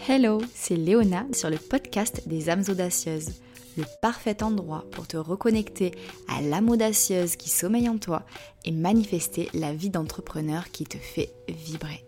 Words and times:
Hello, 0.00 0.40
c'est 0.54 0.76
Léona 0.76 1.26
sur 1.32 1.48
le 1.48 1.58
podcast 1.58 2.26
des 2.26 2.50
âmes 2.50 2.64
audacieuses, 2.68 3.30
le 3.76 3.84
parfait 4.00 4.42
endroit 4.42 4.84
pour 4.90 5.06
te 5.06 5.16
reconnecter 5.16 5.92
à 6.28 6.42
l'âme 6.42 6.70
audacieuse 6.70 7.36
qui 7.36 7.48
sommeille 7.48 7.88
en 7.88 7.98
toi 7.98 8.24
et 8.64 8.72
manifester 8.72 9.48
la 9.54 9.72
vie 9.72 9.90
d'entrepreneur 9.90 10.70
qui 10.70 10.84
te 10.84 10.98
fait 10.98 11.32
vibrer. 11.48 12.04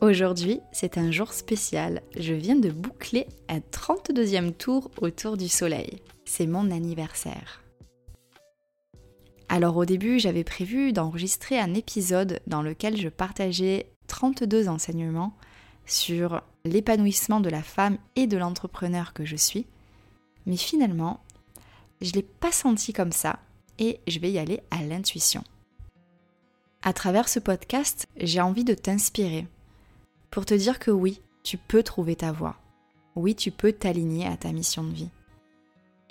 Aujourd'hui, 0.00 0.60
c'est 0.72 0.98
un 0.98 1.10
jour 1.10 1.32
spécial. 1.32 2.02
Je 2.16 2.34
viens 2.34 2.56
de 2.56 2.70
boucler 2.70 3.26
un 3.48 3.58
32e 3.58 4.52
tour 4.52 4.90
autour 5.00 5.36
du 5.36 5.48
soleil. 5.48 6.02
C'est 6.26 6.46
mon 6.46 6.70
anniversaire. 6.70 7.62
Alors 9.48 9.76
au 9.76 9.84
début, 9.84 10.18
j'avais 10.18 10.44
prévu 10.44 10.92
d'enregistrer 10.92 11.58
un 11.58 11.74
épisode 11.74 12.40
dans 12.46 12.60
lequel 12.60 12.96
je 12.96 13.08
partageais 13.08 13.86
32 14.08 14.68
enseignements 14.68 15.34
sur 15.86 16.42
l'épanouissement 16.64 17.40
de 17.40 17.50
la 17.50 17.62
femme 17.62 17.98
et 18.16 18.26
de 18.26 18.36
l'entrepreneur 18.36 19.12
que 19.12 19.24
je 19.24 19.36
suis. 19.36 19.66
Mais 20.46 20.56
finalement, 20.56 21.20
je 22.00 22.10
ne 22.10 22.14
l'ai 22.14 22.22
pas 22.22 22.52
senti 22.52 22.92
comme 22.92 23.12
ça 23.12 23.38
et 23.78 24.00
je 24.06 24.18
vais 24.18 24.30
y 24.30 24.38
aller 24.38 24.60
à 24.70 24.82
l'intuition. 24.82 25.44
À 26.82 26.92
travers 26.92 27.28
ce 27.28 27.38
podcast, 27.38 28.06
j'ai 28.16 28.40
envie 28.40 28.64
de 28.64 28.74
t'inspirer 28.74 29.46
pour 30.30 30.44
te 30.44 30.54
dire 30.54 30.78
que 30.78 30.90
oui, 30.90 31.20
tu 31.42 31.56
peux 31.56 31.82
trouver 31.82 32.16
ta 32.16 32.32
voie. 32.32 32.56
Oui, 33.16 33.34
tu 33.34 33.50
peux 33.50 33.72
t'aligner 33.72 34.26
à 34.26 34.36
ta 34.36 34.52
mission 34.52 34.82
de 34.82 34.92
vie. 34.92 35.10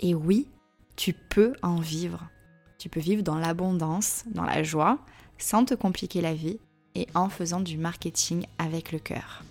Et 0.00 0.14
oui, 0.14 0.48
tu 0.96 1.12
peux 1.12 1.54
en 1.62 1.76
vivre. 1.76 2.28
Tu 2.78 2.88
peux 2.88 3.00
vivre 3.00 3.22
dans 3.22 3.38
l'abondance, 3.38 4.24
dans 4.26 4.44
la 4.44 4.62
joie, 4.62 4.98
sans 5.38 5.64
te 5.64 5.74
compliquer 5.74 6.20
la 6.20 6.34
vie 6.34 6.58
et 6.94 7.06
en 7.14 7.28
faisant 7.28 7.60
du 7.60 7.76
marketing 7.76 8.46
avec 8.58 8.92
le 8.92 8.98
cœur. 8.98 9.42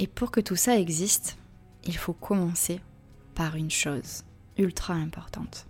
Et 0.00 0.06
pour 0.06 0.30
que 0.30 0.40
tout 0.40 0.56
ça 0.56 0.78
existe, 0.78 1.36
il 1.84 1.94
faut 1.94 2.14
commencer 2.14 2.80
par 3.34 3.54
une 3.54 3.70
chose 3.70 4.24
ultra 4.56 4.94
importante. 4.94 5.66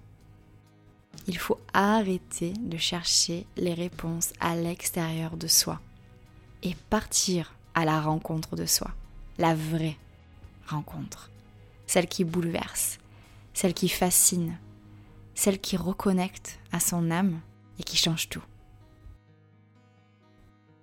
Il 1.27 1.37
faut 1.37 1.59
arrêter 1.73 2.53
de 2.53 2.77
chercher 2.77 3.45
les 3.57 3.75
réponses 3.75 4.33
à 4.39 4.55
l'extérieur 4.55 5.37
de 5.37 5.49
soi 5.49 5.81
et 6.63 6.77
partir 6.91 7.57
à 7.75 7.85
la 7.85 8.01
rencontre 8.01 8.55
de 8.55 8.67
soi, 8.67 8.93
la 9.37 9.57
vraie 9.57 9.97
rencontre, 10.69 11.33
celle 11.89 12.07
qui 12.07 12.23
bouleverse, 12.23 12.99
celle 13.53 13.75
qui 13.75 13.89
fascine, 13.89 14.57
celle 15.35 15.61
qui 15.61 15.77
reconnecte 15.77 16.61
à 16.71 16.79
son 16.79 17.11
âme 17.11 17.41
et 17.81 17.83
qui 17.83 17.97
change 17.97 18.29
tout. 18.29 18.45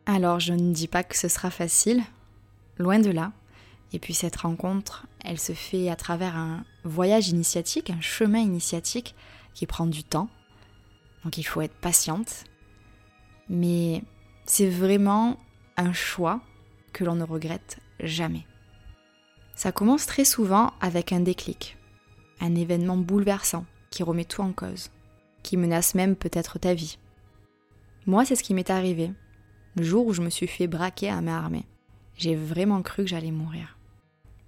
Alors 0.06 0.42
je 0.42 0.52
ne 0.52 0.74
dis 0.74 0.90
pas 0.90 1.06
que 1.06 1.16
ce 1.16 1.30
sera 1.30 1.50
facile, 1.50 2.04
loin 2.78 3.00
de 3.00 3.12
là. 3.12 3.32
Et 3.94 4.00
puis 4.00 4.14
cette 4.14 4.36
rencontre, 4.36 5.08
elle 5.24 5.40
se 5.40 5.54
fait 5.54 5.90
à 5.90 5.96
travers 5.96 6.36
un 6.36 6.66
voyage 6.84 7.30
initiatique, 7.30 7.90
un 7.90 8.02
chemin 8.02 8.40
initiatique 8.40 9.16
qui 9.54 9.66
prend 9.66 9.86
du 9.86 10.04
temps. 10.04 10.30
Donc 11.24 11.38
il 11.38 11.44
faut 11.44 11.62
être 11.62 11.76
patiente. 11.76 12.44
Mais 13.50 14.04
c'est 14.46 14.70
vraiment 14.70 15.38
un 15.78 15.94
choix 15.94 16.42
que 16.92 17.06
l'on 17.06 17.16
ne 17.16 17.24
regrette 17.24 17.80
jamais. 18.02 18.46
Ça 19.56 19.72
commence 19.72 20.06
très 20.06 20.26
souvent 20.26 20.74
avec 20.82 21.12
un 21.12 21.22
déclic, 21.22 21.78
un 22.42 22.56
événement 22.56 22.98
bouleversant 22.98 23.66
qui 23.90 24.04
remet 24.04 24.26
tout 24.26 24.42
en 24.42 24.52
cause, 24.52 24.92
qui 25.44 25.58
menace 25.58 25.96
même 25.96 26.16
peut-être 26.16 26.60
ta 26.60 26.74
vie. 26.74 27.00
Moi, 28.06 28.26
c'est 28.26 28.36
ce 28.36 28.44
qui 28.44 28.54
m'est 28.54 28.70
arrivé 28.70 29.12
le 29.76 29.84
jour 29.84 30.06
où 30.08 30.14
je 30.14 30.22
me 30.22 30.30
suis 30.30 30.48
fait 30.48 30.68
braquer 30.68 31.10
à 31.10 31.22
main 31.22 31.38
armée 31.38 31.66
j'ai 32.18 32.36
vraiment 32.36 32.82
cru 32.82 33.04
que 33.04 33.10
j'allais 33.10 33.32
mourir. 33.32 33.78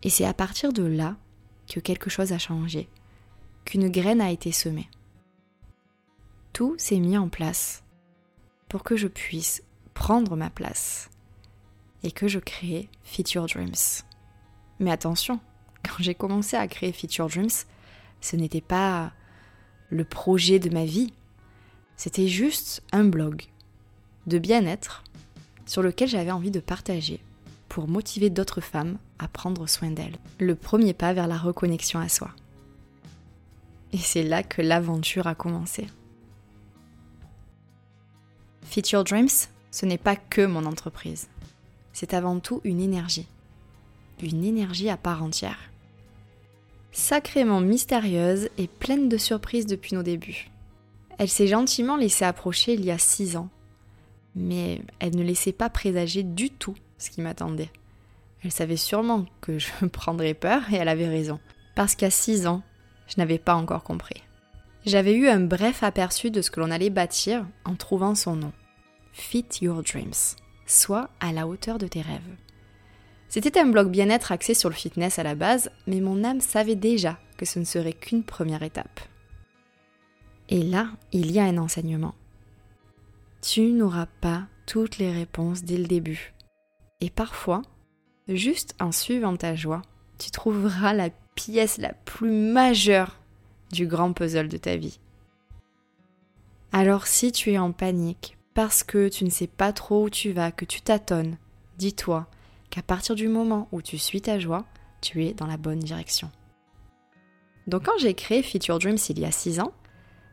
Et 0.03 0.09
c'est 0.09 0.25
à 0.25 0.33
partir 0.33 0.73
de 0.73 0.83
là 0.83 1.15
que 1.67 1.79
quelque 1.79 2.09
chose 2.09 2.33
a 2.33 2.39
changé, 2.39 2.89
qu'une 3.63 3.89
graine 3.89 4.21
a 4.21 4.31
été 4.31 4.51
semée. 4.51 4.89
Tout 6.51 6.75
s'est 6.77 6.99
mis 6.99 7.17
en 7.17 7.29
place 7.29 7.83
pour 8.67 8.83
que 8.83 8.97
je 8.97 9.07
puisse 9.07 9.63
prendre 9.93 10.35
ma 10.35 10.49
place 10.49 11.09
et 12.03 12.11
que 12.11 12.27
je 12.27 12.39
crée 12.39 12.89
Future 13.03 13.45
Dreams. 13.45 14.03
Mais 14.79 14.91
attention, 14.91 15.39
quand 15.83 16.01
j'ai 16.01 16.15
commencé 16.15 16.57
à 16.57 16.67
créer 16.67 16.91
Future 16.91 17.27
Dreams, 17.27 17.49
ce 18.21 18.35
n'était 18.35 18.61
pas 18.61 19.11
le 19.89 20.05
projet 20.05 20.59
de 20.59 20.69
ma 20.69 20.85
vie, 20.85 21.13
c'était 21.97 22.27
juste 22.27 22.81
un 22.91 23.03
blog 23.03 23.43
de 24.27 24.39
bien-être 24.39 25.03
sur 25.65 25.81
lequel 25.81 26.07
j'avais 26.07 26.31
envie 26.31 26.51
de 26.51 26.59
partager 26.59 27.19
pour 27.69 27.87
motiver 27.87 28.29
d'autres 28.29 28.61
femmes 28.61 28.97
à 29.19 29.27
prendre 29.27 29.69
soin 29.69 29.91
d'elles. 29.91 30.17
Le 30.39 30.55
premier 30.55 30.93
pas 30.93 31.13
vers 31.13 31.27
la 31.27 31.37
reconnexion 31.37 31.99
à 31.99 32.09
soi. 32.09 32.31
Et 33.93 33.97
c'est 33.97 34.23
là 34.23 34.43
que 34.43 34.61
l'aventure 34.61 35.27
a 35.27 35.35
commencé. 35.35 35.87
Future 38.63 39.03
Dreams, 39.03 39.29
ce 39.71 39.85
n'est 39.85 39.97
pas 39.97 40.15
que 40.15 40.45
mon 40.45 40.65
entreprise. 40.65 41.27
C'est 41.93 42.13
avant 42.13 42.39
tout 42.39 42.61
une 42.63 42.81
énergie. 42.81 43.27
Une 44.21 44.43
énergie 44.43 44.89
à 44.89 44.97
part 44.97 45.23
entière. 45.23 45.59
Sacrément 46.91 47.61
mystérieuse 47.61 48.49
et 48.57 48.67
pleine 48.67 49.09
de 49.09 49.17
surprises 49.17 49.67
depuis 49.67 49.95
nos 49.95 50.03
débuts. 50.03 50.49
Elle 51.17 51.29
s'est 51.29 51.47
gentiment 51.47 51.97
laissée 51.97 52.25
approcher 52.25 52.73
il 52.73 52.83
y 52.83 52.91
a 52.91 52.97
six 52.97 53.37
ans, 53.37 53.49
mais 54.35 54.81
elle 54.99 55.15
ne 55.15 55.23
laissait 55.23 55.51
pas 55.51 55.69
présager 55.69 56.23
du 56.23 56.49
tout 56.49 56.75
ce 56.99 57.09
qui 57.09 57.21
m'attendait. 57.21 57.71
Elle 58.43 58.51
savait 58.51 58.77
sûrement 58.77 59.25
que 59.41 59.57
je 59.57 59.71
prendrais 59.91 60.35
peur 60.35 60.61
et 60.71 60.75
elle 60.75 60.87
avait 60.87 61.07
raison. 61.07 61.39
Parce 61.75 61.95
qu'à 61.95 62.09
6 62.09 62.45
ans, 62.45 62.61
je 63.07 63.15
n'avais 63.17 63.39
pas 63.39 63.55
encore 63.55 63.83
compris. 63.83 64.23
J'avais 64.85 65.13
eu 65.13 65.27
un 65.27 65.41
bref 65.41 65.83
aperçu 65.83 66.31
de 66.31 66.41
ce 66.41 66.51
que 66.51 66.59
l'on 66.59 66.71
allait 66.71 66.89
bâtir 66.89 67.45
en 67.65 67.75
trouvant 67.75 68.15
son 68.15 68.35
nom. 68.35 68.53
Fit 69.11 69.45
Your 69.61 69.83
Dreams, 69.83 70.37
soit 70.65 71.09
à 71.19 71.33
la 71.33 71.47
hauteur 71.47 71.77
de 71.77 71.87
tes 71.87 72.01
rêves. 72.01 72.21
C'était 73.27 73.59
un 73.59 73.67
blog 73.67 73.89
bien-être 73.89 74.31
axé 74.31 74.53
sur 74.53 74.69
le 74.69 74.75
fitness 74.75 75.19
à 75.19 75.23
la 75.23 75.35
base, 75.35 75.69
mais 75.85 75.99
mon 75.99 76.23
âme 76.23 76.41
savait 76.41 76.75
déjà 76.75 77.19
que 77.37 77.45
ce 77.45 77.59
ne 77.59 77.65
serait 77.65 77.93
qu'une 77.93 78.23
première 78.23 78.63
étape. 78.63 78.99
Et 80.49 80.63
là, 80.63 80.87
il 81.11 81.31
y 81.31 81.39
a 81.39 81.43
un 81.43 81.57
enseignement. 81.57 82.15
Tu 83.41 83.71
n'auras 83.71 84.07
pas 84.19 84.47
toutes 84.65 84.97
les 84.97 85.11
réponses 85.11 85.63
dès 85.63 85.77
le 85.77 85.85
début. 85.85 86.33
Et 87.01 87.09
parfois, 87.09 87.61
juste 88.27 88.75
en 88.79 88.91
suivant 88.91 89.35
ta 89.37 89.55
joie, 89.55 89.81
tu 90.17 90.31
trouveras 90.31 90.93
la 90.93 91.09
pièce 91.35 91.77
la 91.77 91.93
plus 91.93 92.31
majeure 92.31 93.17
du 93.71 93.87
grand 93.87 94.13
puzzle 94.13 94.49
de 94.49 94.57
ta 94.57 94.75
vie. 94.75 94.99
Alors 96.71 97.07
si 97.07 97.31
tu 97.31 97.51
es 97.51 97.57
en 97.57 97.71
panique 97.71 98.37
parce 98.53 98.83
que 98.83 99.07
tu 99.07 99.23
ne 99.23 99.29
sais 99.29 99.47
pas 99.47 99.71
trop 99.71 100.05
où 100.05 100.09
tu 100.09 100.31
vas, 100.31 100.51
que 100.51 100.65
tu 100.65 100.81
tâtonnes, 100.81 101.37
dis-toi 101.77 102.27
qu'à 102.69 102.81
partir 102.81 103.15
du 103.15 103.27
moment 103.27 103.69
où 103.71 103.81
tu 103.81 103.97
suis 103.97 104.21
ta 104.21 104.37
joie, 104.37 104.65
tu 105.01 105.25
es 105.25 105.33
dans 105.33 105.47
la 105.47 105.57
bonne 105.57 105.79
direction. 105.79 106.29
Donc 107.67 107.85
quand 107.85 107.97
j'ai 107.99 108.13
créé 108.13 108.43
Future 108.43 108.79
Dreams 108.79 108.97
il 109.09 109.19
y 109.19 109.25
a 109.25 109.31
6 109.31 109.61
ans, 109.61 109.73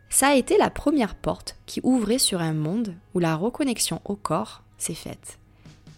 ça 0.08 0.28
a 0.28 0.34
été 0.34 0.58
la 0.58 0.70
première 0.70 1.14
porte 1.14 1.56
qui 1.66 1.80
ouvrait 1.82 2.18
sur 2.18 2.40
un 2.40 2.52
monde 2.52 2.94
où 3.14 3.18
la 3.18 3.36
reconnexion 3.36 4.00
au 4.04 4.16
corps 4.16 4.62
s'est 4.78 4.94
faite 4.94 5.38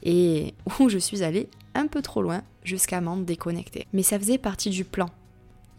et 0.03 0.54
où 0.78 0.88
je 0.88 0.98
suis 0.98 1.22
allée 1.22 1.48
un 1.75 1.86
peu 1.86 2.03
trop 2.03 2.22
loin 2.22 2.42
jusqu'à 2.64 3.00
m'en 3.00 3.16
déconnecter. 3.16 3.86
Mais 3.92 4.03
ça 4.03 4.19
faisait 4.19 4.38
partie 4.38 4.70
du 4.70 4.84
plan. 4.84 5.10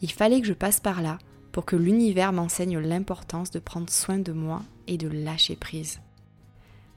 Il 0.02 0.12
fallait 0.12 0.41
que 0.41 0.47
je 0.47 0.53
passe 0.53 0.80
par 0.80 1.02
là 1.02 1.18
pour 1.52 1.66
que 1.66 1.75
l'univers 1.75 2.31
m'enseigne 2.31 2.80
l'importance 2.80 3.52
de 3.52 3.59
prendre 3.59 3.90
soin 3.90 4.18
de 4.18 4.31
moi 4.31 4.62
et 4.88 4.97
de 4.97 5.07
lâcher 5.07 5.56
prise. 5.56 6.00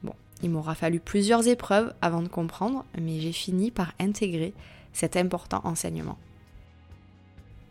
Bon, 0.03 0.13
il 0.41 0.49
m'aura 0.49 0.75
fallu 0.75 0.99
plusieurs 0.99 1.47
épreuves 1.47 1.93
avant 2.01 2.21
de 2.21 2.27
comprendre, 2.27 2.85
mais 2.99 3.19
j'ai 3.19 3.33
fini 3.33 3.71
par 3.71 3.93
intégrer 3.99 4.53
cet 4.93 5.17
important 5.17 5.61
enseignement. 5.63 6.17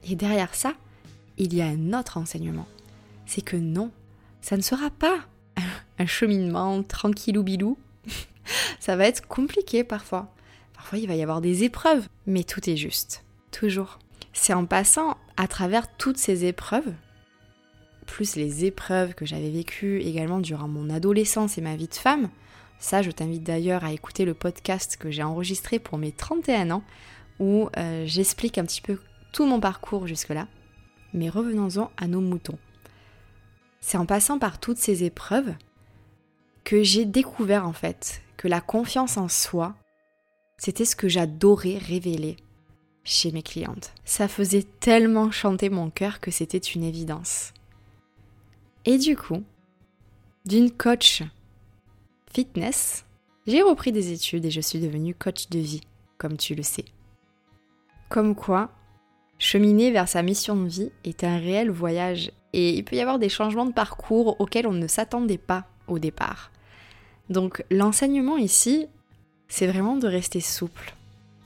Et 0.04 0.16
derrière 0.16 0.54
ça, 0.54 0.74
il 1.38 1.54
y 1.54 1.62
a 1.62 1.66
un 1.66 1.98
autre 1.98 2.18
enseignement. 2.18 2.66
C'est 3.26 3.42
que 3.42 3.56
non, 3.56 3.90
ça 4.40 4.56
ne 4.56 4.62
sera 4.62 4.90
pas 4.90 5.18
un 5.98 6.06
cheminement 6.06 6.82
tranquillou 6.82 7.42
bilou 7.42 7.78
ça 8.80 8.96
va 8.96 9.06
être 9.06 9.26
compliqué 9.26 9.84
parfois. 9.84 10.34
Parfois, 10.74 10.98
il 10.98 11.08
va 11.08 11.14
y 11.14 11.22
avoir 11.22 11.40
des 11.40 11.64
épreuves, 11.64 12.08
mais 12.26 12.44
tout 12.44 12.68
est 12.68 12.76
juste. 12.76 13.24
Toujours. 13.50 13.98
C'est 14.32 14.54
en 14.54 14.64
passant 14.64 15.16
à 15.36 15.46
travers 15.46 15.94
toutes 15.96 16.18
ces 16.18 16.44
épreuves, 16.44 16.92
plus 18.06 18.36
les 18.36 18.64
épreuves 18.64 19.14
que 19.14 19.26
j'avais 19.26 19.50
vécues 19.50 20.00
également 20.00 20.40
durant 20.40 20.68
mon 20.68 20.90
adolescence 20.90 21.58
et 21.58 21.60
ma 21.60 21.76
vie 21.76 21.88
de 21.88 21.94
femme, 21.94 22.28
ça, 22.82 23.00
je 23.00 23.12
t'invite 23.12 23.44
d'ailleurs 23.44 23.84
à 23.84 23.92
écouter 23.92 24.24
le 24.24 24.34
podcast 24.34 24.96
que 24.96 25.08
j'ai 25.08 25.22
enregistré 25.22 25.78
pour 25.78 25.98
mes 25.98 26.10
31 26.10 26.72
ans, 26.72 26.82
où 27.38 27.68
euh, 27.76 28.02
j'explique 28.06 28.58
un 28.58 28.64
petit 28.64 28.80
peu 28.80 28.98
tout 29.32 29.46
mon 29.46 29.60
parcours 29.60 30.08
jusque-là. 30.08 30.48
Mais 31.14 31.28
revenons-en 31.28 31.92
à 31.96 32.08
nos 32.08 32.20
moutons. 32.20 32.58
C'est 33.80 33.98
en 33.98 34.04
passant 34.04 34.40
par 34.40 34.58
toutes 34.58 34.78
ces 34.78 35.04
épreuves 35.04 35.54
que 36.64 36.82
j'ai 36.82 37.04
découvert 37.04 37.68
en 37.68 37.72
fait 37.72 38.20
la 38.48 38.60
confiance 38.60 39.16
en 39.16 39.28
soi, 39.28 39.74
C'était 40.58 40.84
ce 40.84 40.94
que 40.94 41.08
j'adorais 41.08 41.78
révéler 41.78 42.36
chez 43.02 43.32
mes 43.32 43.42
clientes. 43.42 43.92
Ça 44.04 44.28
faisait 44.28 44.62
tellement 44.62 45.32
chanter 45.32 45.70
mon 45.70 45.90
cœur 45.90 46.20
que 46.20 46.30
c'était 46.30 46.58
une 46.58 46.84
évidence. 46.84 47.52
Et 48.84 48.96
du 48.98 49.16
coup, 49.16 49.42
d'une 50.44 50.70
coach 50.70 51.22
fitness, 52.32 53.04
j'ai 53.46 53.62
repris 53.62 53.90
des 53.90 54.12
études 54.12 54.44
et 54.44 54.50
je 54.50 54.60
suis 54.60 54.78
devenue 54.78 55.14
coach 55.14 55.48
de 55.48 55.58
vie, 55.58 55.82
comme 56.16 56.36
tu 56.36 56.54
le 56.54 56.62
sais. 56.62 56.84
Comme 58.08 58.36
quoi, 58.36 58.70
cheminer 59.38 59.90
vers 59.90 60.08
sa 60.08 60.22
mission 60.22 60.54
de 60.54 60.68
vie 60.68 60.92
est 61.02 61.24
un 61.24 61.38
réel 61.38 61.70
voyage 61.70 62.30
et 62.52 62.74
il 62.74 62.84
peut 62.84 62.96
y 62.96 63.00
avoir 63.00 63.18
des 63.18 63.28
changements 63.28 63.66
de 63.66 63.72
parcours 63.72 64.40
auxquels 64.40 64.66
on 64.66 64.72
ne 64.72 64.86
s'attendait 64.86 65.38
pas 65.38 65.66
au 65.88 65.98
départ. 65.98 66.52
Donc 67.32 67.64
l'enseignement 67.70 68.36
ici, 68.36 68.86
c'est 69.48 69.66
vraiment 69.66 69.96
de 69.96 70.06
rester 70.06 70.40
souple 70.40 70.94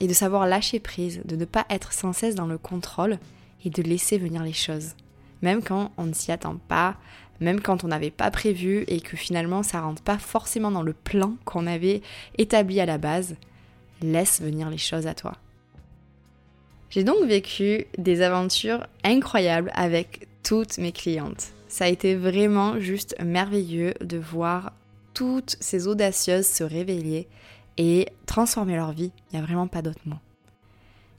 et 0.01 0.09
de 0.09 0.13
savoir 0.13 0.47
lâcher 0.47 0.81
prise, 0.81 1.23
de 1.25 1.37
ne 1.37 1.45
pas 1.45 1.65
être 1.71 1.93
sans 1.93 2.13
cesse 2.13 2.35
dans 2.35 2.47
le 2.47 2.59
contrôle 2.59 3.19
et 3.65 3.71
de 3.71 3.83
laisser 3.83 4.19
venir 4.19 4.43
les 4.43 4.53
choses. 4.53 4.95
Même 5.43 5.63
quand 5.63 5.93
on 5.97 6.05
ne 6.05 6.13
s'y 6.13 6.33
attend 6.33 6.57
pas, 6.69 6.97
même 7.41 7.61
quand 7.61 7.85
on 7.85 7.89
n'avait 7.89 8.11
pas 8.11 8.31
prévu 8.31 8.85
et 8.89 9.01
que 9.01 9.17
finalement 9.17 9.63
ça 9.63 9.81
rentre 9.81 10.03
pas 10.03 10.19
forcément 10.19 10.71
dans 10.71 10.83
le 10.83 10.93
plan 10.93 11.37
qu'on 11.45 11.67
avait 11.67 12.03
établi 12.37 12.81
à 12.81 12.87
la 12.87 12.99
base, 12.99 13.37
laisse 14.03 14.41
venir 14.41 14.71
les 14.71 14.79
choses 14.79 15.07
à 15.07 15.15
toi. 15.15 15.35
J'ai 16.91 17.05
donc 17.05 17.25
vécu 17.27 17.87
des 17.97 18.23
aventures 18.23 18.87
incroyables 19.05 19.71
avec 19.75 20.27
toutes 20.43 20.79
mes 20.79 20.93
clientes. 20.93 21.53
Ça 21.69 21.85
a 21.85 21.89
été 21.89 22.15
vraiment 22.17 22.81
juste 22.81 23.17
merveilleux 23.23 23.95
de 24.01 24.19
voir 24.19 24.73
toutes 25.17 25.57
ces 25.61 25.89
audacieuses 25.89 26.47
se 26.47 26.63
révéler 26.63 27.27
et 27.79 28.07
transformer 28.27 28.77
leur 28.77 28.93
vie. 28.93 29.13
Il 29.33 29.37
n'y 29.37 29.43
a 29.43 29.47
vraiment 29.47 29.67
pas 29.67 29.81
d'autre 29.81 30.03
mot. 30.05 30.19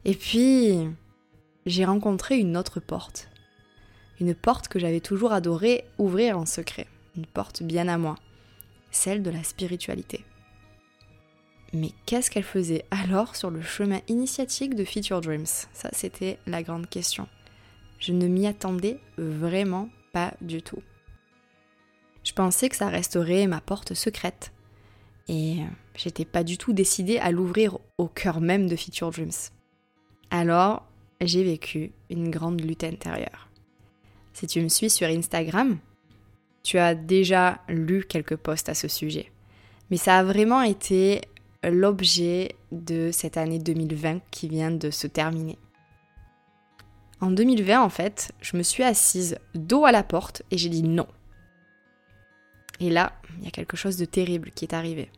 Et 0.05 0.13
puis, 0.13 0.77
j'ai 1.65 1.83
rencontré 1.83 2.37
une 2.37 2.57
autre 2.57 2.79
porte. 2.79 3.27
Une 4.19 4.35
porte 4.35 4.67
que 4.67 4.77
j'avais 4.77 4.99
toujours 4.99 5.31
adoré 5.31 5.83
ouvrir 5.97 6.37
en 6.37 6.45
secret. 6.45 6.85
Une 7.15 7.25
porte 7.25 7.63
bien 7.63 7.87
à 7.87 7.97
moi. 7.97 8.17
Celle 8.91 9.23
de 9.23 9.31
la 9.31 9.43
spiritualité. 9.43 10.23
Mais 11.73 11.89
qu'est-ce 12.05 12.29
qu'elle 12.29 12.43
faisait 12.43 12.85
alors 12.91 13.35
sur 13.35 13.49
le 13.49 13.63
chemin 13.63 14.01
initiatique 14.07 14.75
de 14.75 14.85
Future 14.85 15.21
Dreams? 15.21 15.47
Ça, 15.73 15.89
c'était 15.91 16.37
la 16.45 16.61
grande 16.61 16.87
question. 16.87 17.27
Je 17.97 18.13
ne 18.13 18.27
m'y 18.27 18.45
attendais 18.45 18.99
vraiment 19.17 19.89
pas 20.13 20.35
du 20.39 20.61
tout. 20.61 20.83
Je 22.27 22.33
pensais 22.33 22.67
que 22.67 22.75
ça 22.75 22.89
resterait 22.89 23.47
ma 23.47 23.61
porte 23.61 23.93
secrète. 23.93 24.51
Et 25.29 25.59
j'étais 25.95 26.25
pas 26.25 26.43
du 26.43 26.57
tout 26.57 26.73
décidée 26.73 27.19
à 27.19 27.31
l'ouvrir 27.31 27.77
au 27.97 28.09
cœur 28.09 28.41
même 28.41 28.67
de 28.67 28.75
Future 28.75 29.11
Dreams. 29.11 29.31
Alors, 30.29 30.83
j'ai 31.21 31.45
vécu 31.45 31.93
une 32.09 32.29
grande 32.29 32.59
lutte 32.59 32.83
intérieure. 32.83 33.47
Si 34.33 34.45
tu 34.45 34.61
me 34.61 34.67
suis 34.67 34.89
sur 34.89 35.07
Instagram, 35.07 35.77
tu 36.63 36.77
as 36.77 36.95
déjà 36.95 37.61
lu 37.69 38.03
quelques 38.03 38.35
posts 38.35 38.67
à 38.67 38.73
ce 38.73 38.89
sujet. 38.89 39.31
Mais 39.89 39.95
ça 39.95 40.17
a 40.17 40.23
vraiment 40.25 40.63
été 40.63 41.21
l'objet 41.63 42.55
de 42.73 43.09
cette 43.13 43.37
année 43.37 43.59
2020 43.59 44.19
qui 44.31 44.49
vient 44.49 44.71
de 44.71 44.89
se 44.89 45.07
terminer. 45.07 45.57
En 47.21 47.31
2020, 47.31 47.81
en 47.81 47.89
fait, 47.89 48.33
je 48.41 48.57
me 48.57 48.63
suis 48.63 48.83
assise 48.83 49.37
dos 49.55 49.85
à 49.85 49.93
la 49.93 50.03
porte 50.03 50.43
et 50.51 50.57
j'ai 50.57 50.67
dit 50.67 50.83
non. 50.83 51.07
Et 52.79 52.89
là, 52.89 53.13
il 53.37 53.45
y 53.45 53.47
a 53.47 53.51
quelque 53.51 53.77
chose 53.77 53.97
de 53.97 54.05
terrible 54.05 54.51
qui 54.51 54.65
est 54.65 54.73
arrivé. 54.73 55.09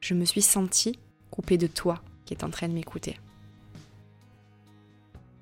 Je 0.00 0.14
me 0.14 0.24
suis 0.24 0.42
sentie 0.42 0.98
coupée 1.30 1.58
de 1.58 1.66
toi 1.66 2.00
qui 2.24 2.34
est 2.34 2.44
en 2.44 2.50
train 2.50 2.68
de 2.68 2.74
m'écouter. 2.74 3.18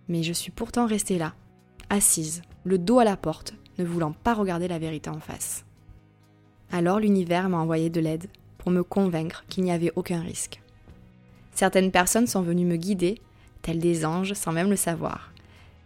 Mais 0.09 0.23
je 0.23 0.33
suis 0.33 0.53
pourtant 0.53 0.87
restée 0.87 1.19
là, 1.19 1.35
assise, 1.91 2.43
le 2.65 2.79
dos 2.79 2.99
à 2.99 3.05
la 3.05 3.17
porte, 3.17 3.55
ne 3.79 3.85
voulant 3.85 4.13
pas 4.13 4.35
regarder 4.35 4.69
la 4.69 4.79
vérité 4.79 5.11
en 5.11 5.21
face. 5.21 5.65
Alors 6.71 7.01
l'univers 7.01 7.49
m'a 7.49 7.59
envoyé 7.59 7.91
de 7.91 8.01
l'aide 8.01 8.29
pour 8.59 8.71
me 8.71 8.83
convaincre 8.83 9.45
qu'il 9.49 9.65
n'y 9.65 9.73
avait 9.73 9.93
aucun 9.97 10.21
risque. 10.21 10.63
Certaines 11.55 11.91
personnes 11.91 12.27
sont 12.27 12.43
venues 12.43 12.65
me 12.65 12.77
guider, 12.77 13.21
telles 13.63 13.79
des 13.79 14.05
anges, 14.05 14.35
sans 14.35 14.53
même 14.53 14.71
le 14.71 14.77
savoir. 14.77 15.33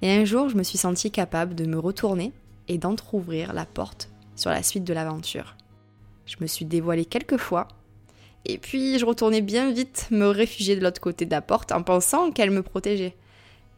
Et 0.03 0.11
un 0.11 0.25
jour, 0.25 0.49
je 0.49 0.57
me 0.57 0.63
suis 0.63 0.79
sentie 0.79 1.11
capable 1.11 1.55
de 1.55 1.65
me 1.65 1.79
retourner 1.79 2.33
et 2.69 2.79
d'entr'ouvrir 2.79 3.53
la 3.53 3.67
porte 3.67 4.11
sur 4.41 4.51
la 4.51 4.63
suite 4.63 4.85
de 4.85 4.95
l'aventure. 4.95 5.57
Je 6.25 6.37
me 6.41 6.47
suis 6.47 6.65
dévoilée 6.65 7.05
quelques 7.05 7.37
fois, 7.37 7.69
et 8.47 8.57
puis 8.57 8.99
je 8.99 9.05
retournais 9.05 9.43
bien 9.43 9.71
vite 9.71 10.09
me 10.11 10.27
réfugier 10.27 10.77
de 10.77 10.83
l'autre 10.83 11.01
côté 11.01 11.27
de 11.27 11.31
la 11.31 11.43
porte 11.43 11.73
en 11.73 11.83
pensant 11.83 12.31
qu'elle 12.33 12.51
me 12.51 12.63
protégeait. 12.63 13.17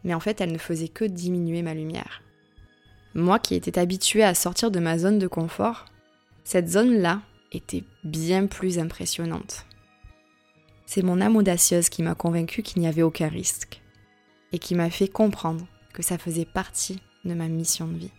Mais 0.05 0.13
en 0.13 0.21
fait, 0.21 0.39
elle 0.39 0.53
ne 0.53 0.57
faisait 0.57 0.87
que 0.87 1.03
diminuer 1.03 1.61
ma 1.61 1.73
lumière. 1.73 2.21
Moi 3.13 3.39
qui 3.39 3.55
étais 3.55 3.77
habituée 3.77 4.23
à 4.23 4.33
sortir 4.33 4.71
de 4.71 4.79
ma 4.79 4.97
zone 4.97 5.19
de 5.19 5.27
confort, 5.27 5.85
cette 6.45 6.69
zone-là 6.69 7.21
était 7.51 7.83
bien 8.03 8.47
plus 8.47 8.79
impressionnante. 8.79 9.65
C'est 10.85 11.03
mon 11.03 11.21
âme 11.21 11.35
audacieuse 11.35 11.89
qui 11.89 12.03
m'a 12.03 12.15
convaincue 12.15 12.63
qu'il 12.63 12.81
n'y 12.81 12.87
avait 12.87 13.03
aucun 13.03 13.27
risque 13.27 13.81
et 14.51 14.59
qui 14.59 14.75
m'a 14.75 14.89
fait 14.89 15.07
comprendre 15.07 15.67
que 15.93 16.03
ça 16.03 16.17
faisait 16.17 16.45
partie 16.45 17.01
de 17.25 17.33
ma 17.33 17.47
mission 17.47 17.87
de 17.87 17.97
vie 17.97 18.11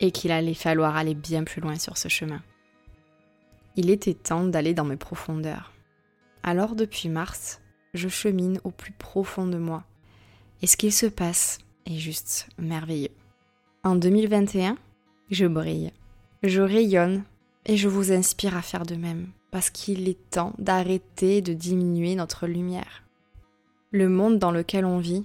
et 0.00 0.10
qu'il 0.10 0.30
allait 0.30 0.54
falloir 0.54 0.96
aller 0.96 1.14
bien 1.14 1.44
plus 1.44 1.60
loin 1.60 1.78
sur 1.78 1.96
ce 1.96 2.08
chemin. 2.08 2.42
Il 3.76 3.90
était 3.90 4.14
temps 4.14 4.44
d'aller 4.44 4.74
dans 4.74 4.84
mes 4.84 4.96
profondeurs. 4.96 5.72
Alors 6.42 6.74
depuis 6.74 7.08
mars, 7.08 7.60
je 7.94 8.08
chemine 8.08 8.60
au 8.64 8.70
plus 8.70 8.92
profond 8.92 9.46
de 9.46 9.58
moi. 9.58 9.84
Et 10.62 10.66
ce 10.66 10.76
qu'il 10.76 10.92
se 10.92 11.06
passe 11.06 11.58
est 11.86 11.96
juste 11.96 12.48
merveilleux. 12.58 13.14
En 13.84 13.94
2021, 13.94 14.76
je 15.30 15.46
brille, 15.46 15.92
je 16.42 16.60
rayonne 16.60 17.22
et 17.66 17.76
je 17.76 17.88
vous 17.88 18.12
inspire 18.12 18.56
à 18.56 18.62
faire 18.62 18.84
de 18.84 18.96
même, 18.96 19.28
parce 19.50 19.70
qu'il 19.70 20.08
est 20.08 20.30
temps 20.30 20.54
d'arrêter 20.58 21.42
de 21.42 21.52
diminuer 21.52 22.14
notre 22.14 22.46
lumière. 22.46 23.04
Le 23.90 24.08
monde 24.08 24.38
dans 24.38 24.50
lequel 24.50 24.84
on 24.84 24.98
vit 24.98 25.24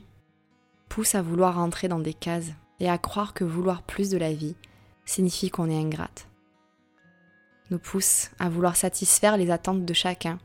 pousse 0.90 1.16
à 1.16 1.22
vouloir 1.22 1.56
rentrer 1.56 1.88
dans 1.88 2.00
des 2.00 2.14
cases 2.14 2.52
et 2.80 2.90
à 2.90 2.98
croire 2.98 3.34
que 3.34 3.44
vouloir 3.44 3.82
plus 3.84 4.10
de 4.10 4.18
la 4.18 4.34
vie 4.34 4.56
signifie 5.06 5.50
qu'on 5.50 5.70
est 5.70 5.80
ingrate. 5.80 6.28
Nous 7.72 7.80
pousse 7.80 8.30
à 8.40 8.50
vouloir 8.50 8.76
satisfaire 8.76 9.38
les 9.38 9.52
attentes 9.52 9.86
de 9.86 9.94
chacun, 9.94 10.40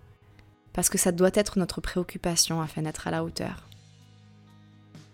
parce 0.73 0.89
que 0.89 0.99
ça 0.99 1.13
doit 1.13 1.31
être 1.35 1.59
notre 1.59 1.81
préoccupation 1.81 2.61
afin 2.61 2.83
d'être 2.83 3.07
à 3.07 3.11
la 3.11 3.25
hauteur. 3.25 3.67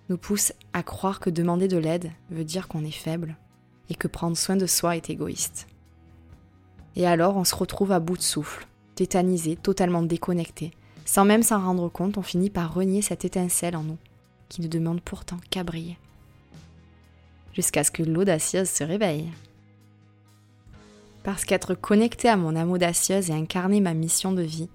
Nous 0.08 0.18
pousse 0.18 0.52
à 0.72 0.82
croire 0.82 1.18
que 1.18 1.30
demander 1.30 1.68
de 1.68 1.78
l'aide 1.78 2.12
veut 2.30 2.44
dire 2.44 2.68
qu'on 2.68 2.84
est 2.84 2.90
faible 2.90 3.36
et 3.88 3.94
que 3.94 4.08
prendre 4.08 4.36
soin 4.36 4.56
de 4.56 4.66
soi 4.66 4.96
est 4.96 5.08
égoïste. 5.08 5.66
Et 6.96 7.06
alors 7.06 7.36
on 7.36 7.44
se 7.44 7.54
retrouve 7.54 7.92
à 7.92 8.00
bout 8.00 8.16
de 8.16 8.22
souffle, 8.22 8.66
tétanisé, 8.94 9.56
totalement 9.56 10.02
déconnecté. 10.02 10.72
Sans 11.06 11.24
même 11.24 11.42
s'en 11.42 11.60
rendre 11.60 11.88
compte, 11.88 12.18
on 12.18 12.22
finit 12.22 12.50
par 12.50 12.74
renier 12.74 13.02
cette 13.02 13.24
étincelle 13.24 13.76
en 13.76 13.82
nous, 13.82 13.98
qui 14.48 14.60
ne 14.60 14.68
demande 14.68 15.00
pourtant 15.00 15.38
qu'à 15.50 15.64
briller 15.64 15.98
jusqu'à 17.54 17.84
ce 17.84 17.90
que 17.90 18.02
l'audacieuse 18.02 18.68
se 18.68 18.84
réveille. 18.84 19.30
Parce 21.22 21.44
qu'être 21.44 21.74
connecté 21.74 22.28
à 22.28 22.36
mon 22.36 22.54
âme 22.54 22.70
audacieuse 22.70 23.30
et 23.30 23.34
incarner 23.34 23.80
ma 23.80 23.94
mission 23.94 24.32
de 24.32 24.42
vie 24.42 24.68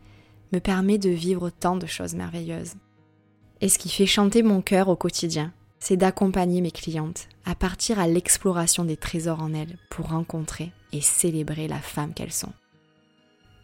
me 0.52 0.60
permet 0.60 0.98
de 0.98 1.10
vivre 1.10 1.50
tant 1.52 1.76
de 1.76 1.86
choses 1.86 2.16
merveilleuses. 2.16 2.74
Et 3.62 3.70
ce 3.70 3.78
qui 3.78 3.90
fait 3.90 4.06
chanter 4.06 4.42
mon 4.42 4.62
cœur 4.62 4.88
au 4.88 4.96
quotidien, 4.96 5.54
c'est 5.80 5.98
d'accompagner 5.98 6.62
mes 6.62 6.72
clientes 6.72 7.28
à 7.46 7.56
partir 7.56 8.00
à 8.00 8.08
l'exploration 8.08 8.84
des 8.84 8.98
trésors 8.98 9.42
en 9.42 9.54
elles 9.54 9.78
pour 9.90 10.10
rencontrer 10.10 10.72
et 10.92 11.02
célébrer 11.02 11.68
la 11.68 11.80
femme 11.80 12.14
qu'elles 12.14 12.34
sont. 12.34 12.54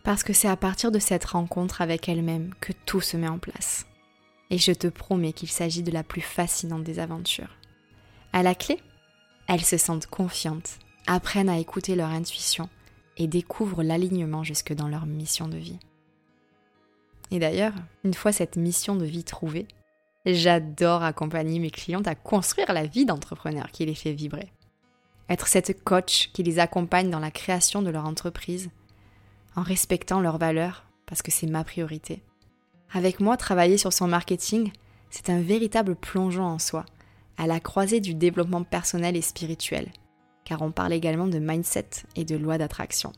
Parce 0.03 0.23
que 0.23 0.33
c'est 0.33 0.47
à 0.47 0.55
partir 0.55 0.91
de 0.91 0.99
cette 0.99 1.25
rencontre 1.25 1.81
avec 1.81 2.07
elles-mêmes 2.07 2.53
que 2.61 2.73
tout 2.85 3.01
se 3.01 3.17
met 3.17 3.27
en 3.27 3.39
place. 3.39 3.87
Et 4.51 4.59
je 4.59 4.71
te 4.71 4.87
promets 4.87 5.33
qu'il 5.33 5.49
s'agit 5.49 5.81
de 5.81 5.91
la 5.91 6.03
plus 6.03 6.21
fascinante 6.21 6.83
des 6.83 6.99
aventures. 6.99 7.57
À 8.31 8.43
la 8.43 8.53
clé, 8.53 8.79
elles 9.47 9.63
se 9.63 9.77
sentent 9.77 10.07
confiantes, 10.07 10.79
apprennent 11.07 11.49
à 11.49 11.59
écouter 11.59 11.95
leur 11.95 12.09
intuition 12.09 12.69
et 13.17 13.27
découvrent 13.27 13.83
l'alignement 13.83 14.43
jusque 14.43 14.73
dans 14.73 14.87
leur 14.87 15.05
mission 15.05 15.47
de 15.47 15.57
vie. 15.57 15.79
Et 17.31 17.39
d'ailleurs, 17.39 17.73
une 18.03 18.13
fois 18.13 18.31
cette 18.31 18.55
mission 18.55 18.95
de 18.95 19.05
vie 19.05 19.23
trouvée, 19.23 19.67
j'adore 20.25 21.03
accompagner 21.03 21.59
mes 21.59 21.71
clientes 21.71 22.07
à 22.07 22.15
construire 22.15 22.73
la 22.73 22.85
vie 22.85 23.05
d'entrepreneur 23.05 23.71
qui 23.71 23.85
les 23.85 23.95
fait 23.95 24.13
vibrer. 24.13 24.51
Être 25.29 25.47
cette 25.47 25.83
coach 25.83 26.29
qui 26.33 26.43
les 26.43 26.59
accompagne 26.59 27.09
dans 27.09 27.19
la 27.19 27.31
création 27.31 27.81
de 27.81 27.89
leur 27.89 28.05
entreprise, 28.05 28.69
en 29.55 29.63
respectant 29.63 30.19
leurs 30.19 30.37
valeurs, 30.37 30.85
parce 31.05 31.21
que 31.21 31.31
c'est 31.31 31.47
ma 31.47 31.63
priorité. 31.63 32.21
Avec 32.91 33.19
moi, 33.19 33.37
travailler 33.37 33.77
sur 33.77 33.93
son 33.93 34.07
marketing, 34.07 34.71
c'est 35.09 35.29
un 35.29 35.41
véritable 35.41 35.95
plongeon 35.95 36.43
en 36.43 36.59
soi, 36.59 36.85
à 37.37 37.47
la 37.47 37.59
croisée 37.59 37.99
du 37.99 38.13
développement 38.13 38.63
personnel 38.63 39.15
et 39.15 39.21
spirituel, 39.21 39.91
car 40.43 40.61
on 40.61 40.71
parle 40.71 40.93
également 40.93 41.27
de 41.27 41.39
mindset 41.39 41.89
et 42.15 42.25
de 42.25 42.35
loi 42.35 42.57
d'attraction. 42.57 43.11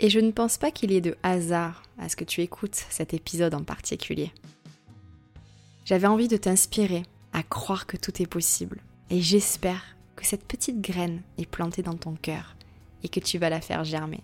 Et 0.00 0.10
je 0.10 0.20
ne 0.20 0.32
pense 0.32 0.58
pas 0.58 0.70
qu'il 0.70 0.90
y 0.90 0.96
ait 0.96 1.00
de 1.00 1.16
hasard 1.22 1.82
à 1.98 2.08
ce 2.08 2.16
que 2.16 2.24
tu 2.24 2.40
écoutes 2.40 2.74
cet 2.90 3.14
épisode 3.14 3.54
en 3.54 3.62
particulier. 3.62 4.32
J'avais 5.84 6.08
envie 6.08 6.28
de 6.28 6.36
t'inspirer 6.36 7.04
à 7.32 7.42
croire 7.42 7.86
que 7.86 7.96
tout 7.96 8.22
est 8.22 8.26
possible. 8.26 8.80
Et 9.10 9.20
j'espère 9.20 9.96
que 10.16 10.26
cette 10.26 10.44
petite 10.44 10.80
graine 10.80 11.22
est 11.38 11.46
plantée 11.46 11.82
dans 11.82 11.96
ton 11.96 12.14
cœur 12.14 12.56
et 13.02 13.08
que 13.08 13.20
tu 13.20 13.38
vas 13.38 13.50
la 13.50 13.60
faire 13.60 13.84
germer. 13.84 14.22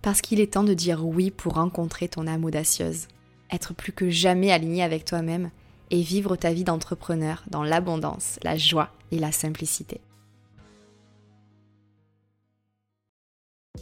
Parce 0.00 0.20
qu'il 0.20 0.40
est 0.40 0.54
temps 0.54 0.64
de 0.64 0.74
dire 0.74 1.06
oui 1.06 1.30
pour 1.30 1.54
rencontrer 1.54 2.08
ton 2.08 2.26
âme 2.26 2.44
audacieuse, 2.44 3.06
être 3.52 3.74
plus 3.74 3.92
que 3.92 4.10
jamais 4.10 4.50
aligné 4.50 4.82
avec 4.82 5.04
toi-même 5.04 5.50
et 5.90 6.00
vivre 6.00 6.36
ta 6.36 6.52
vie 6.52 6.64
d'entrepreneur 6.64 7.44
dans 7.50 7.62
l'abondance, 7.62 8.38
la 8.42 8.56
joie 8.56 8.90
et 9.10 9.18
la 9.18 9.30
simplicité. 9.30 10.00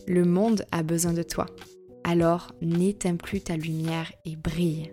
Le 0.07 0.25
monde 0.25 0.65
a 0.73 0.83
besoin 0.83 1.13
de 1.13 1.23
toi, 1.23 1.47
alors 2.05 2.53
n'éteins 2.61 3.17
plus 3.17 3.41
ta 3.41 3.57
lumière 3.57 4.13
et 4.25 4.35
brille. 4.35 4.93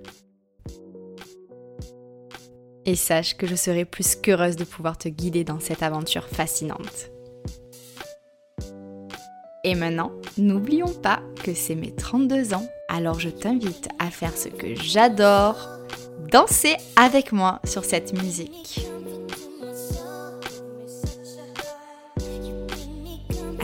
Et 2.86 2.96
sache 2.96 3.36
que 3.36 3.48
je 3.48 3.56
serai 3.56 3.84
plus 3.84 4.16
qu'heureuse 4.16 4.56
de 4.56 4.64
pouvoir 4.64 4.98
te 4.98 5.10
guider 5.10 5.44
dans 5.44 5.60
cette 5.60 5.84
aventure 5.84 6.28
fascinante. 6.28 7.12
Et 9.64 9.76
maintenant, 9.76 10.12
n'oublions 10.38 10.94
pas 10.94 11.20
que 11.44 11.54
c'est 11.54 11.76
mes 11.76 11.94
32 11.94 12.54
ans, 12.54 12.66
alors 12.90 13.20
je 13.20 13.30
t'invite 13.30 13.90
à 14.00 14.10
faire 14.10 14.36
ce 14.38 14.50
que 14.50 14.76
j'adore, 14.76 15.70
danser 16.32 16.76
avec 16.96 17.32
moi 17.32 17.60
sur 17.66 17.84
cette 17.84 18.14
musique. 18.22 18.88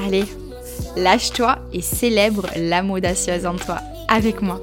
Allez, 0.05 0.25
lâche-toi 0.97 1.57
et 1.71 1.81
célèbre 1.81 2.47
l'âme 2.57 2.91
audacieuse 2.91 3.45
en 3.45 3.55
toi 3.55 3.79
avec 4.09 4.41
moi. 4.41 4.61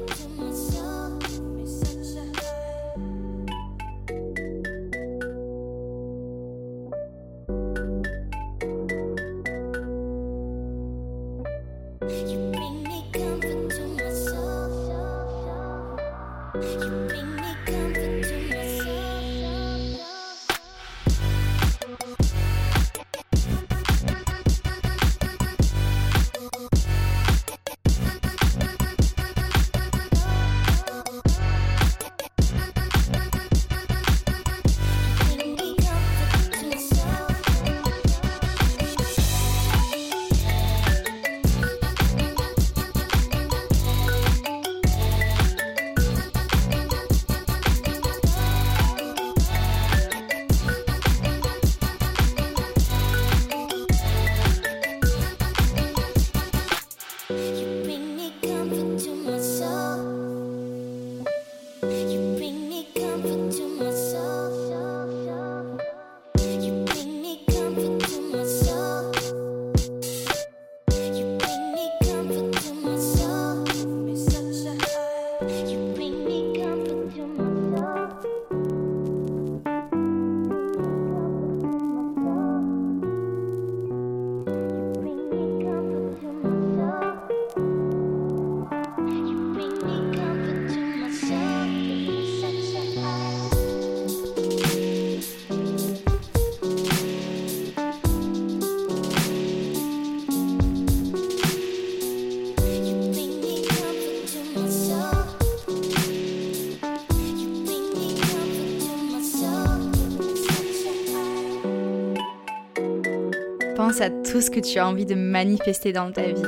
Pense 113.81 114.03
à 114.03 114.11
tout 114.11 114.43
ce 114.43 114.51
que 114.51 114.61
tu 114.61 114.79
as 114.79 114.87
envie 114.87 115.07
de 115.07 115.15
manifester 115.15 115.95
dans 115.95 116.13
ta 116.13 116.21
vie 116.21 116.43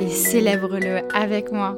et 0.00 0.08
célèbre-le 0.08 1.00
avec 1.14 1.52
moi. 1.52 1.76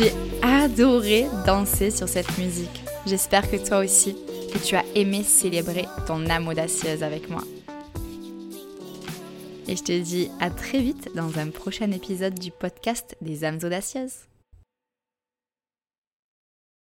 J'ai 0.00 0.14
adoré 0.40 1.26
danser 1.44 1.90
sur 1.90 2.08
cette 2.08 2.38
musique. 2.38 2.82
J'espère 3.04 3.50
que 3.50 3.56
toi 3.56 3.80
aussi, 3.80 4.16
que 4.50 4.56
tu 4.56 4.74
as 4.74 4.84
aimé 4.94 5.22
célébrer 5.22 5.84
ton 6.06 6.24
âme 6.30 6.48
audacieuse 6.48 7.02
avec 7.02 7.28
moi. 7.28 7.42
Et 9.68 9.76
je 9.76 9.82
te 9.82 10.00
dis 10.00 10.30
à 10.40 10.48
très 10.48 10.78
vite 10.78 11.10
dans 11.14 11.38
un 11.38 11.50
prochain 11.50 11.90
épisode 11.92 12.38
du 12.38 12.50
podcast 12.50 13.14
des 13.20 13.44
âmes 13.44 13.58
audacieuses. 13.62 14.29